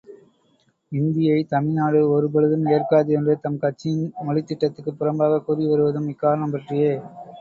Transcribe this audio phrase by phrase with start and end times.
[0.91, 6.93] இந்தியைத் தமிழ்நாடு ஒருபொழுதும் ஏற்காது என்று தம் கட்சியின் மொழித் திட்டத்துக்குப் புறம்பாகக் கூறிவருவதும் இக்காரணம் பற்றியே!